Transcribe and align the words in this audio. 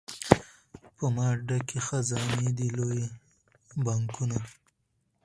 په 0.95 1.05
ما 1.15 1.27
ډکي 1.47 1.79
خزانې 1.87 2.49
دي 2.57 2.67
لوی 2.77 3.03
بانکونه 3.85 4.39